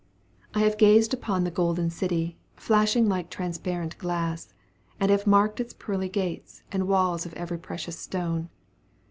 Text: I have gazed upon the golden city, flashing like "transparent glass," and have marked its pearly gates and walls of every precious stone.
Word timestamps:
I 0.55 0.61
have 0.61 0.79
gazed 0.79 1.13
upon 1.13 1.43
the 1.43 1.51
golden 1.51 1.91
city, 1.91 2.39
flashing 2.55 3.07
like 3.07 3.29
"transparent 3.29 3.99
glass," 3.99 4.51
and 4.99 5.11
have 5.11 5.27
marked 5.27 5.59
its 5.59 5.75
pearly 5.75 6.09
gates 6.09 6.63
and 6.71 6.87
walls 6.87 7.27
of 7.27 7.33
every 7.35 7.59
precious 7.59 7.99
stone. 7.99 8.49